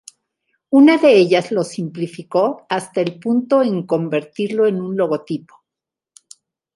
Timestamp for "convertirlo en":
3.85-4.81